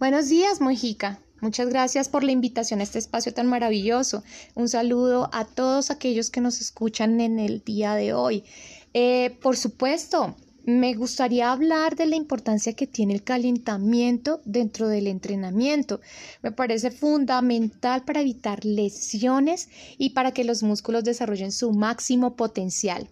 Buenos 0.00 0.28
días, 0.28 0.60
Mojica. 0.60 1.20
Muchas 1.40 1.68
gracias 1.68 2.08
por 2.08 2.24
la 2.24 2.32
invitación 2.32 2.80
a 2.80 2.82
este 2.82 2.98
espacio 2.98 3.32
tan 3.32 3.46
maravilloso. 3.46 4.24
Un 4.56 4.68
saludo 4.68 5.30
a 5.32 5.44
todos 5.44 5.92
aquellos 5.92 6.30
que 6.30 6.40
nos 6.40 6.60
escuchan 6.60 7.20
en 7.20 7.38
el 7.38 7.62
día 7.62 7.94
de 7.94 8.12
hoy. 8.12 8.42
Eh, 8.92 9.38
por 9.40 9.56
supuesto, 9.56 10.34
me 10.64 10.94
gustaría 10.94 11.52
hablar 11.52 11.94
de 11.94 12.06
la 12.06 12.16
importancia 12.16 12.72
que 12.72 12.88
tiene 12.88 13.14
el 13.14 13.22
calentamiento 13.22 14.40
dentro 14.44 14.88
del 14.88 15.06
entrenamiento. 15.06 16.00
Me 16.42 16.50
parece 16.50 16.90
fundamental 16.90 18.04
para 18.04 18.20
evitar 18.20 18.64
lesiones 18.64 19.68
y 19.96 20.10
para 20.10 20.32
que 20.32 20.42
los 20.42 20.64
músculos 20.64 21.04
desarrollen 21.04 21.52
su 21.52 21.72
máximo 21.72 22.34
potencial. 22.34 23.08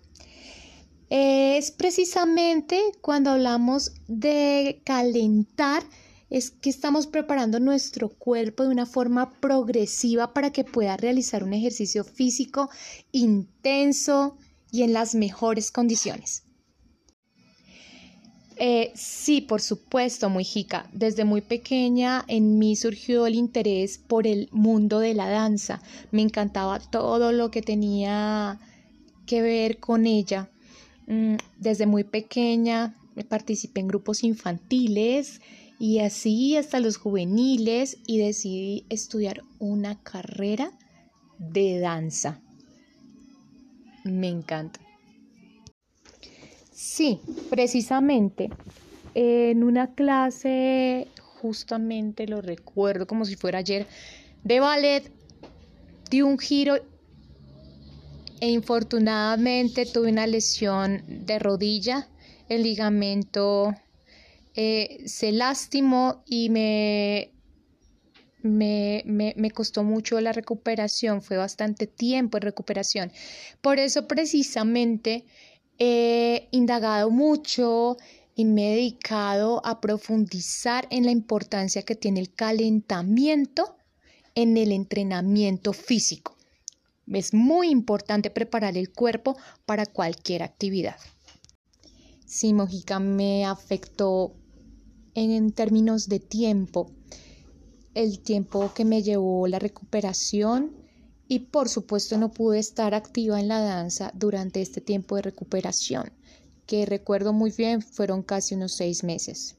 Es 1.11 1.71
precisamente 1.71 2.81
cuando 3.01 3.31
hablamos 3.31 3.93
de 4.09 4.81
calentar 4.85 5.85
es 6.33 6.51
que 6.51 6.71
estamos 6.71 7.07
preparando 7.07 7.61
nuestro 7.61 8.09
cuerpo 8.09 8.63
de 8.63 8.71
una 8.71 8.87
forma 8.87 9.31
progresiva 9.39 10.33
para 10.33 10.51
que 10.51 10.65
pueda 10.65 10.97
realizar 10.97 11.45
un 11.45 11.53
ejercicio 11.53 12.05
físico 12.05 12.71
intenso 13.13 14.39
y 14.71 14.83
en 14.83 14.95
las 14.95 15.15
mejores 15.15 15.71
condiciones. 15.71 16.45
Eh, 18.57 18.93
sí, 18.95 19.43
por 19.43 19.61
supuesto, 19.61 20.31
Mujica. 20.31 20.89
Desde 20.95 21.27
muy 21.27 21.43
pequeña 21.43 22.25
en 22.29 22.59
mí 22.59 22.77
surgió 22.77 23.27
el 23.27 23.35
interés 23.35 23.99
por 23.99 24.27
el 24.27 24.49
mundo 24.53 25.01
de 25.01 25.13
la 25.13 25.29
danza. 25.29 25.83
Me 26.13 26.23
encantaba 26.23 26.79
todo 26.81 27.33
lo 27.33 27.51
que 27.51 27.61
tenía 27.61 28.59
que 29.27 29.43
ver 29.43 29.81
con 29.81 30.07
ella. 30.07 30.49
Mm, 31.07 31.35
desde 31.59 31.85
muy 31.85 32.05
pequeña 32.05 32.97
participé 33.29 33.81
en 33.81 33.89
grupos 33.89 34.25
infantiles, 34.25 35.43
y 35.83 35.99
así 35.99 36.57
hasta 36.57 36.79
los 36.79 36.97
juveniles 36.97 37.99
y 38.07 38.19
decidí 38.19 38.87
estudiar 38.89 39.43
una 39.59 40.01
carrera 40.01 40.71
de 41.39 41.81
danza. 41.81 42.41
Me 44.05 44.29
encanta. 44.29 44.79
Sí, 46.73 47.19
precisamente 47.51 48.49
en 49.15 49.65
una 49.65 49.93
clase, 49.93 51.09
justamente 51.41 52.29
lo 52.29 52.43
recuerdo 52.43 53.09
como 53.09 53.25
si 53.25 53.35
fuera 53.35 53.59
ayer, 53.59 53.89
de 54.45 54.61
ballet, 54.61 55.11
di 56.09 56.23
un 56.23 56.39
giro 56.39 56.77
e 58.39 58.51
infortunadamente 58.51 59.85
tuve 59.87 60.13
una 60.13 60.29
lesión 60.29 61.03
de 61.09 61.41
rodilla, 61.41 62.07
el 62.49 62.63
ligamento 62.63 63.75
eh, 64.55 65.03
se 65.07 65.33
lastimó 65.33 66.23
y 66.27 66.51
me, 66.51 67.33
me, 68.43 69.03
me, 69.37 69.51
costó 69.51 69.83
mucho 69.83 70.21
la 70.21 70.33
recuperación, 70.33 71.23
fue 71.23 71.37
bastante 71.37 71.87
tiempo 71.87 72.37
en 72.39 72.43
recuperación. 72.43 73.13
Por 73.61 73.79
eso 73.79 74.07
precisamente 74.07 75.25
he 75.79 76.49
indagado 76.51 77.11
mucho 77.11 77.97
y 78.35 78.45
me 78.45 78.73
he 78.73 78.77
dedicado 78.77 79.65
a 79.65 79.81
profundizar 79.81 80.87
en 80.91 81.05
la 81.05 81.11
importancia 81.11 81.83
que 81.83 81.95
tiene 81.95 82.21
el 82.21 82.35
calentamiento 82.35 83.77
en 84.35 84.57
el 84.57 84.73
entrenamiento 84.73 85.73
físico. 85.73 86.37
Es 87.07 87.35
muy 87.35 87.69
importante 87.69 88.31
preparar 88.31 88.77
el 88.77 88.93
cuerpo 88.93 89.37
para 89.67 89.87
cualquier 89.87 90.43
actividad. 90.43 90.97
Sí, 92.27 92.55
Mojica 92.55 92.99
me 92.99 93.45
afectó 93.45 94.35
en 95.15 95.53
términos 95.53 96.09
de 96.09 96.21
tiempo, 96.21 96.91
el 97.95 98.21
tiempo 98.21 98.73
que 98.75 98.85
me 98.85 99.03
llevó 99.03 99.47
la 99.47 99.59
recuperación 99.59 100.73
y 101.29 101.41
por 101.41 101.69
supuesto 101.69 102.19
no 102.19 102.33
pude 102.33 102.59
estar 102.59 102.95
activa 102.95 103.41
en 103.41 103.49
la 103.49 103.61
danza 103.61 104.11
durante 104.15 104.61
este 104.61 104.81
tiempo 104.81 105.17
de 105.17 105.23
recuperación, 105.23 106.13
que 106.67 106.87
recuerdo 106.87 107.33
muy 107.33 107.51
bien 107.51 107.83
fueron 107.83 108.23
casi 108.23 108.55
unos 108.55 108.73
seis 108.73 109.05
meses. 109.05 109.57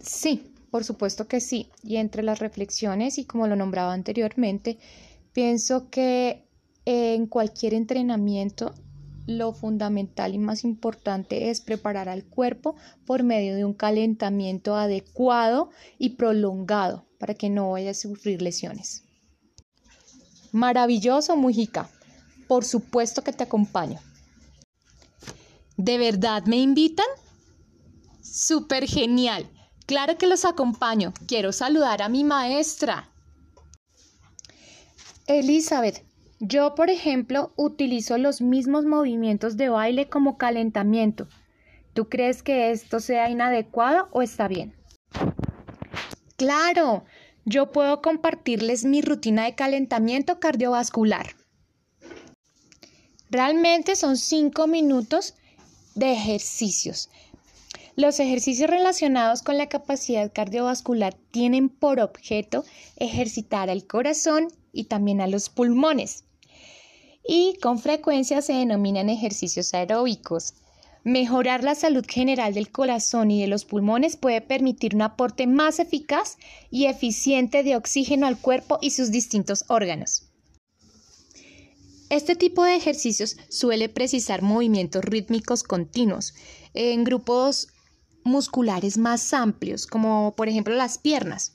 Sí, 0.00 0.52
por 0.70 0.84
supuesto 0.84 1.28
que 1.28 1.40
sí, 1.40 1.70
y 1.82 1.96
entre 1.96 2.22
las 2.22 2.38
reflexiones 2.38 3.18
y 3.18 3.24
como 3.24 3.46
lo 3.46 3.56
nombraba 3.56 3.92
anteriormente, 3.92 4.78
pienso 5.32 5.90
que 5.90 6.48
en 6.84 7.26
cualquier 7.26 7.74
entrenamiento 7.74 8.74
lo 9.26 9.52
fundamental 9.52 10.34
y 10.34 10.38
más 10.38 10.64
importante 10.64 11.50
es 11.50 11.60
preparar 11.60 12.08
al 12.08 12.24
cuerpo 12.24 12.76
por 13.06 13.22
medio 13.22 13.54
de 13.54 13.64
un 13.64 13.74
calentamiento 13.74 14.74
adecuado 14.76 15.70
y 15.98 16.10
prolongado 16.10 17.06
para 17.18 17.34
que 17.34 17.50
no 17.50 17.70
vaya 17.70 17.92
a 17.92 17.94
sufrir 17.94 18.42
lesiones. 18.42 19.04
Maravilloso, 20.52 21.36
Mujica. 21.36 21.88
Por 22.48 22.64
supuesto 22.64 23.22
que 23.22 23.32
te 23.32 23.44
acompaño. 23.44 24.00
¿De 25.76 25.98
verdad 25.98 26.44
me 26.46 26.56
invitan? 26.56 27.06
Súper 28.20 28.86
genial. 28.86 29.48
Claro 29.86 30.18
que 30.18 30.26
los 30.26 30.44
acompaño. 30.44 31.14
Quiero 31.26 31.52
saludar 31.52 32.02
a 32.02 32.08
mi 32.08 32.24
maestra. 32.24 33.10
Elizabeth, 35.26 36.04
yo, 36.44 36.74
por 36.74 36.90
ejemplo, 36.90 37.52
utilizo 37.54 38.18
los 38.18 38.40
mismos 38.40 38.84
movimientos 38.84 39.56
de 39.56 39.68
baile 39.68 40.08
como 40.08 40.38
calentamiento. 40.38 41.28
¿Tú 41.94 42.08
crees 42.08 42.42
que 42.42 42.72
esto 42.72 42.98
sea 42.98 43.30
inadecuado 43.30 44.08
o 44.10 44.22
está 44.22 44.48
bien? 44.48 44.74
Claro, 46.36 47.04
yo 47.44 47.70
puedo 47.70 48.02
compartirles 48.02 48.84
mi 48.84 49.02
rutina 49.02 49.44
de 49.44 49.54
calentamiento 49.54 50.40
cardiovascular. 50.40 51.36
Realmente 53.30 53.94
son 53.94 54.16
cinco 54.16 54.66
minutos 54.66 55.36
de 55.94 56.10
ejercicios. 56.12 57.08
Los 57.94 58.18
ejercicios 58.18 58.68
relacionados 58.68 59.42
con 59.42 59.58
la 59.58 59.68
capacidad 59.68 60.32
cardiovascular 60.32 61.14
tienen 61.30 61.68
por 61.68 62.00
objeto 62.00 62.64
ejercitar 62.96 63.70
al 63.70 63.86
corazón 63.86 64.48
y 64.72 64.84
también 64.84 65.20
a 65.20 65.28
los 65.28 65.48
pulmones 65.48 66.24
y 67.26 67.56
con 67.60 67.78
frecuencia 67.78 68.42
se 68.42 68.54
denominan 68.54 69.08
ejercicios 69.08 69.74
aeróbicos. 69.74 70.54
Mejorar 71.04 71.64
la 71.64 71.74
salud 71.74 72.04
general 72.08 72.54
del 72.54 72.70
corazón 72.70 73.30
y 73.30 73.40
de 73.40 73.48
los 73.48 73.64
pulmones 73.64 74.16
puede 74.16 74.40
permitir 74.40 74.94
un 74.94 75.02
aporte 75.02 75.46
más 75.46 75.80
eficaz 75.80 76.38
y 76.70 76.86
eficiente 76.86 77.62
de 77.64 77.76
oxígeno 77.76 78.26
al 78.26 78.38
cuerpo 78.38 78.78
y 78.80 78.90
sus 78.90 79.10
distintos 79.10 79.64
órganos. 79.68 80.28
Este 82.08 82.36
tipo 82.36 82.62
de 82.62 82.76
ejercicios 82.76 83.36
suele 83.48 83.88
precisar 83.88 84.42
movimientos 84.42 85.02
rítmicos 85.02 85.62
continuos 85.62 86.34
en 86.74 87.04
grupos 87.04 87.68
musculares 88.22 88.98
más 88.98 89.32
amplios, 89.32 89.86
como 89.86 90.34
por 90.36 90.48
ejemplo 90.48 90.74
las 90.74 90.98
piernas. 90.98 91.52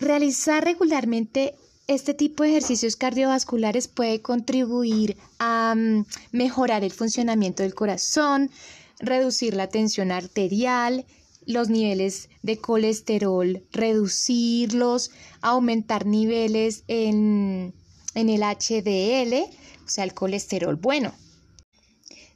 Realizar 0.00 0.64
regularmente 0.64 1.54
este 1.86 2.14
tipo 2.14 2.42
de 2.42 2.50
ejercicios 2.50 2.96
cardiovasculares 2.96 3.86
puede 3.88 4.20
contribuir 4.20 5.16
a 5.38 5.74
mm, 5.76 6.04
mejorar 6.32 6.82
el 6.82 6.92
funcionamiento 6.92 7.62
del 7.62 7.74
corazón, 7.74 8.50
reducir 8.98 9.54
la 9.54 9.68
tensión 9.68 10.10
arterial, 10.10 11.06
los 11.46 11.68
niveles 11.68 12.28
de 12.42 12.58
colesterol, 12.58 13.62
reducirlos, 13.70 15.12
aumentar 15.42 16.06
niveles 16.06 16.82
en, 16.88 17.72
en 18.14 18.28
el 18.28 18.40
HDL, 18.42 19.48
o 19.84 19.88
sea, 19.88 20.02
el 20.02 20.12
colesterol 20.12 20.74
bueno. 20.74 21.14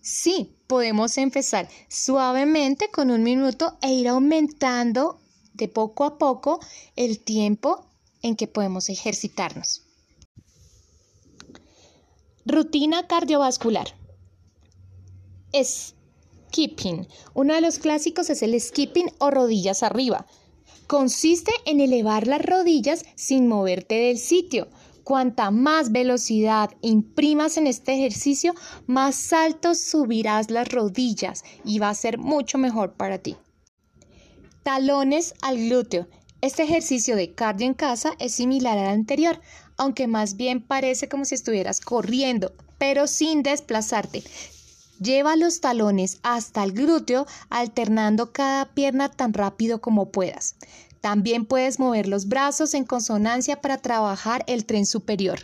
Sí, 0.00 0.54
podemos 0.68 1.18
empezar 1.18 1.68
suavemente 1.88 2.88
con 2.90 3.10
un 3.10 3.24
minuto 3.24 3.76
e 3.82 3.92
ir 3.92 4.08
aumentando 4.08 5.20
de 5.54 5.66
poco 5.66 6.04
a 6.04 6.16
poco 6.16 6.60
el 6.94 7.18
tiempo 7.18 7.90
en 8.22 8.36
que 8.36 8.46
podemos 8.46 8.88
ejercitarnos. 8.88 9.82
Rutina 12.46 13.06
cardiovascular. 13.06 13.94
Skipping. 15.52 17.06
Uno 17.34 17.54
de 17.54 17.60
los 17.60 17.78
clásicos 17.78 18.30
es 18.30 18.42
el 18.42 18.58
skipping 18.60 19.12
o 19.18 19.30
rodillas 19.30 19.82
arriba. 19.82 20.26
Consiste 20.86 21.52
en 21.66 21.80
elevar 21.80 22.26
las 22.26 22.44
rodillas 22.44 23.04
sin 23.14 23.46
moverte 23.46 23.94
del 23.94 24.18
sitio. 24.18 24.68
Cuanta 25.04 25.50
más 25.50 25.92
velocidad 25.92 26.70
imprimas 26.82 27.56
en 27.56 27.66
este 27.66 27.94
ejercicio, 27.94 28.54
más 28.86 29.32
alto 29.32 29.74
subirás 29.74 30.50
las 30.50 30.68
rodillas 30.68 31.44
y 31.64 31.78
va 31.78 31.90
a 31.90 31.94
ser 31.94 32.18
mucho 32.18 32.58
mejor 32.58 32.94
para 32.94 33.18
ti. 33.18 33.36
Talones 34.62 35.34
al 35.42 35.58
glúteo. 35.58 36.06
Este 36.42 36.62
ejercicio 36.62 37.16
de 37.16 37.34
cardio 37.34 37.66
en 37.66 37.74
casa 37.74 38.12
es 38.18 38.32
similar 38.32 38.78
al 38.78 38.88
anterior, 38.88 39.40
aunque 39.76 40.06
más 40.06 40.36
bien 40.36 40.62
parece 40.62 41.06
como 41.08 41.26
si 41.26 41.34
estuvieras 41.34 41.80
corriendo, 41.80 42.54
pero 42.78 43.06
sin 43.06 43.42
desplazarte. 43.42 44.22
Lleva 44.98 45.36
los 45.36 45.60
talones 45.60 46.18
hasta 46.22 46.64
el 46.64 46.72
glúteo 46.72 47.26
alternando 47.50 48.32
cada 48.32 48.72
pierna 48.72 49.10
tan 49.10 49.34
rápido 49.34 49.82
como 49.82 50.10
puedas. 50.10 50.56
También 51.02 51.44
puedes 51.44 51.78
mover 51.78 52.08
los 52.08 52.26
brazos 52.26 52.72
en 52.72 52.84
consonancia 52.84 53.60
para 53.60 53.78
trabajar 53.78 54.44
el 54.46 54.64
tren 54.64 54.86
superior. 54.86 55.40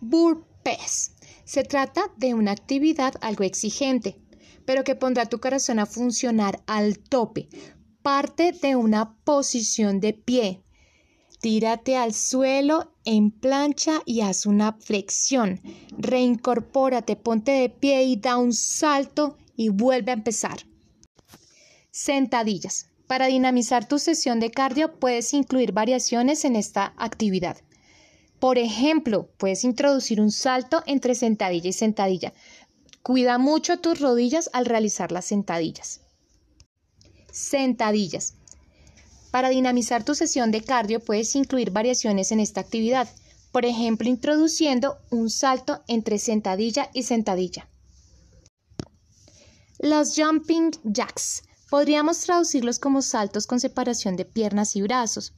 Burpees. 0.00 1.12
Se 1.44 1.64
trata 1.64 2.10
de 2.16 2.34
una 2.34 2.52
actividad 2.52 3.14
algo 3.22 3.44
exigente, 3.44 4.18
pero 4.66 4.84
que 4.84 4.94
pondrá 4.94 5.26
tu 5.26 5.40
corazón 5.40 5.78
a 5.78 5.86
funcionar 5.86 6.62
al 6.66 6.98
tope. 6.98 7.48
Parte 8.04 8.52
de 8.52 8.76
una 8.76 9.16
posición 9.24 9.98
de 9.98 10.12
pie. 10.12 10.62
Tírate 11.40 11.96
al 11.96 12.12
suelo 12.12 12.92
en 13.06 13.30
plancha 13.30 14.02
y 14.04 14.20
haz 14.20 14.44
una 14.44 14.74
flexión. 14.74 15.62
Reincorpórate, 15.96 17.16
ponte 17.16 17.52
de 17.52 17.70
pie 17.70 18.02
y 18.02 18.16
da 18.16 18.36
un 18.36 18.52
salto 18.52 19.38
y 19.56 19.70
vuelve 19.70 20.10
a 20.10 20.16
empezar. 20.16 20.66
Sentadillas. 21.92 22.90
Para 23.06 23.28
dinamizar 23.28 23.88
tu 23.88 23.98
sesión 23.98 24.38
de 24.38 24.50
cardio 24.50 25.00
puedes 25.00 25.32
incluir 25.32 25.72
variaciones 25.72 26.44
en 26.44 26.56
esta 26.56 26.92
actividad. 26.98 27.56
Por 28.38 28.58
ejemplo, 28.58 29.30
puedes 29.38 29.64
introducir 29.64 30.20
un 30.20 30.30
salto 30.30 30.82
entre 30.84 31.14
sentadilla 31.14 31.70
y 31.70 31.72
sentadilla. 31.72 32.34
Cuida 33.02 33.38
mucho 33.38 33.78
tus 33.78 33.98
rodillas 33.98 34.50
al 34.52 34.66
realizar 34.66 35.10
las 35.10 35.24
sentadillas. 35.24 36.03
Sentadillas. 37.34 38.34
Para 39.32 39.48
dinamizar 39.48 40.04
tu 40.04 40.14
sesión 40.14 40.52
de 40.52 40.62
cardio 40.62 41.00
puedes 41.00 41.34
incluir 41.34 41.72
variaciones 41.72 42.30
en 42.30 42.38
esta 42.38 42.60
actividad, 42.60 43.08
por 43.50 43.64
ejemplo 43.64 44.08
introduciendo 44.08 44.98
un 45.10 45.28
salto 45.30 45.82
entre 45.88 46.20
sentadilla 46.20 46.90
y 46.94 47.02
sentadilla. 47.02 47.68
Los 49.80 50.14
jumping 50.14 50.70
jacks. 50.84 51.42
Podríamos 51.70 52.20
traducirlos 52.20 52.78
como 52.78 53.02
saltos 53.02 53.48
con 53.48 53.58
separación 53.58 54.14
de 54.14 54.26
piernas 54.26 54.76
y 54.76 54.82
brazos. 54.82 55.32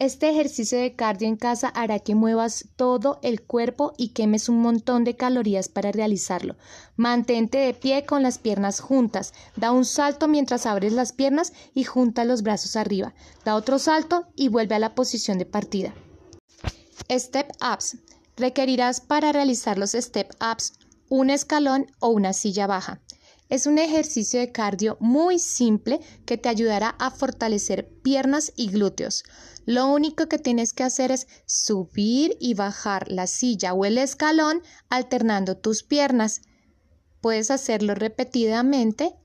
Este 0.00 0.30
ejercicio 0.30 0.78
de 0.78 0.94
cardio 0.96 1.28
en 1.28 1.36
casa 1.36 1.68
hará 1.68 1.98
que 1.98 2.14
muevas 2.14 2.64
todo 2.76 3.20
el 3.22 3.42
cuerpo 3.42 3.92
y 3.98 4.14
quemes 4.14 4.48
un 4.48 4.62
montón 4.62 5.04
de 5.04 5.14
calorías 5.14 5.68
para 5.68 5.92
realizarlo. 5.92 6.56
Mantente 6.96 7.58
de 7.58 7.74
pie 7.74 8.06
con 8.06 8.22
las 8.22 8.38
piernas 8.38 8.80
juntas. 8.80 9.34
Da 9.56 9.72
un 9.72 9.84
salto 9.84 10.26
mientras 10.26 10.64
abres 10.64 10.94
las 10.94 11.12
piernas 11.12 11.52
y 11.74 11.84
junta 11.84 12.24
los 12.24 12.42
brazos 12.42 12.76
arriba. 12.76 13.12
Da 13.44 13.54
otro 13.54 13.78
salto 13.78 14.26
y 14.36 14.48
vuelve 14.48 14.74
a 14.74 14.78
la 14.78 14.94
posición 14.94 15.36
de 15.36 15.44
partida. 15.44 15.92
Step 17.10 17.52
ups. 17.60 17.98
Requerirás 18.38 19.02
para 19.02 19.32
realizar 19.32 19.76
los 19.76 19.90
step 19.90 20.30
ups 20.40 20.72
un 21.10 21.28
escalón 21.28 21.88
o 21.98 22.08
una 22.08 22.32
silla 22.32 22.66
baja. 22.66 23.02
Es 23.50 23.66
un 23.66 23.78
ejercicio 23.78 24.38
de 24.38 24.52
cardio 24.52 24.96
muy 25.00 25.40
simple 25.40 25.98
que 26.24 26.38
te 26.38 26.48
ayudará 26.48 26.90
a 27.00 27.10
fortalecer 27.10 27.88
piernas 28.02 28.52
y 28.56 28.70
glúteos. 28.70 29.24
Lo 29.66 29.88
único 29.88 30.28
que 30.28 30.38
tienes 30.38 30.72
que 30.72 30.84
hacer 30.84 31.10
es 31.10 31.26
subir 31.46 32.36
y 32.40 32.54
bajar 32.54 33.10
la 33.10 33.26
silla 33.26 33.74
o 33.74 33.84
el 33.84 33.98
escalón 33.98 34.62
alternando 34.88 35.58
tus 35.58 35.82
piernas. 35.82 36.42
Puedes 37.20 37.50
hacerlo 37.50 37.96
repetidamente 37.96 39.16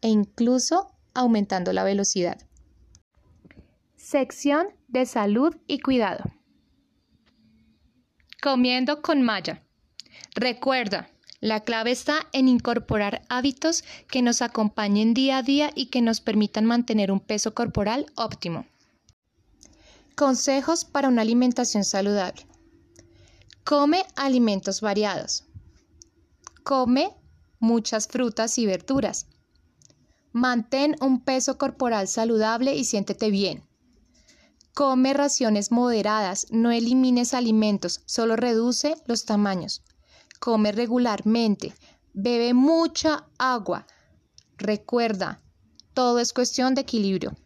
e 0.00 0.08
incluso 0.08 0.96
aumentando 1.12 1.72
la 1.72 1.82
velocidad. 1.82 2.38
Sección 3.96 4.68
de 4.86 5.06
salud 5.06 5.56
y 5.66 5.80
cuidado. 5.80 6.24
Comiendo 8.40 9.02
con 9.02 9.22
malla. 9.22 9.66
Recuerda, 10.36 11.10
la 11.42 11.64
clave 11.64 11.90
está 11.90 12.28
en 12.32 12.46
incorporar 12.46 13.22
hábitos 13.28 13.82
que 14.08 14.22
nos 14.22 14.42
acompañen 14.42 15.12
día 15.12 15.38
a 15.38 15.42
día 15.42 15.72
y 15.74 15.86
que 15.86 16.00
nos 16.00 16.20
permitan 16.20 16.64
mantener 16.64 17.10
un 17.10 17.18
peso 17.18 17.52
corporal 17.52 18.06
óptimo. 18.14 18.64
Consejos 20.14 20.84
para 20.84 21.08
una 21.08 21.22
alimentación 21.22 21.84
saludable. 21.84 22.46
Come 23.64 24.04
alimentos 24.14 24.80
variados. 24.80 25.44
Come 26.62 27.12
muchas 27.58 28.06
frutas 28.06 28.56
y 28.58 28.66
verduras. 28.66 29.26
Mantén 30.30 30.94
un 31.00 31.24
peso 31.24 31.58
corporal 31.58 32.06
saludable 32.06 32.76
y 32.76 32.84
siéntete 32.84 33.30
bien. 33.30 33.64
Come 34.74 35.12
raciones 35.12 35.72
moderadas, 35.72 36.46
no 36.52 36.70
elimines 36.70 37.34
alimentos, 37.34 38.02
solo 38.06 38.36
reduce 38.36 38.94
los 39.06 39.24
tamaños 39.24 39.82
come 40.42 40.72
regularmente, 40.72 41.72
bebe 42.12 42.52
mucha 42.52 43.28
agua. 43.38 43.86
Recuerda, 44.58 45.40
todo 45.94 46.18
es 46.18 46.32
cuestión 46.32 46.74
de 46.74 46.80
equilibrio. 46.80 47.36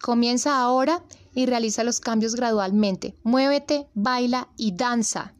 Comienza 0.00 0.58
ahora 0.58 1.04
y 1.34 1.44
realiza 1.44 1.84
los 1.84 2.00
cambios 2.00 2.34
gradualmente. 2.34 3.14
Muévete, 3.24 3.88
baila 3.92 4.48
y 4.56 4.72
danza. 4.72 5.34